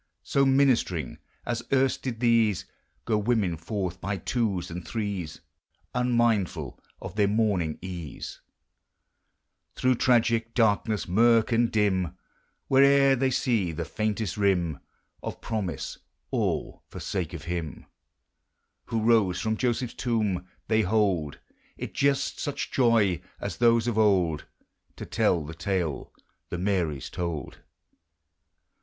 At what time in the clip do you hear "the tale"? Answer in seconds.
25.45-26.11